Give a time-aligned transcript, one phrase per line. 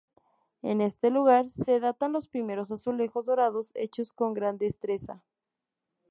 [0.63, 5.21] En este lugar se datan los primeros azulejos dorados hechos con gran destreza.